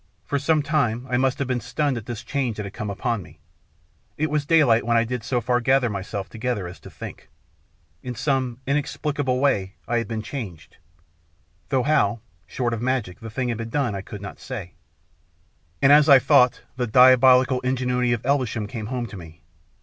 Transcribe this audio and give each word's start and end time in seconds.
For 0.25 0.39
some 0.39 0.63
time 0.63 1.05
I 1.11 1.17
must 1.17 1.37
have 1.37 1.47
been 1.47 1.59
stunned 1.61 1.95
at 1.95 2.07
this 2.07 2.23
change 2.23 2.57
that 2.57 2.65
had 2.65 2.73
come 2.73 2.89
upon 2.89 3.21
me. 3.21 3.37
It 4.17 4.31
was 4.31 4.47
daylight 4.47 4.83
when 4.83 4.97
I 4.97 5.03
did 5.03 5.23
so 5.23 5.39
far 5.39 5.61
gather 5.61 5.91
myself 5.91 6.27
together 6.27 6.65
as 6.65 6.79
to 6.79 6.89
think. 6.89 7.29
In 8.01 8.15
some 8.15 8.61
inexplicable 8.65 9.39
way 9.39 9.75
I 9.87 9.97
had 9.99 10.07
been 10.07 10.23
changed, 10.23 10.77
though 11.69 11.83
STORY 11.83 11.97
OF 11.97 11.99
THE 11.99 12.01
LATE 12.01 12.01
MR. 12.01 12.01
ELVESHAM 12.01 12.13
65 12.47 12.55
how, 12.55 12.55
short 12.55 12.73
of 12.73 12.81
magic, 12.81 13.19
the 13.19 13.29
thing 13.29 13.49
had 13.49 13.57
been 13.59 13.69
done, 13.69 13.93
I 13.93 14.01
could 14.01 14.21
not 14.23 14.39
say. 14.39 14.73
And 15.83 15.91
as 15.91 16.09
I 16.09 16.17
thought, 16.17 16.63
the 16.77 16.87
diabolical 16.87 17.59
ingenuity 17.61 18.11
of 18.13 18.23
Elvesham 18.25 18.65
came 18.65 18.87
home 18.87 19.05
to 19.05 19.17
me. 19.17 19.43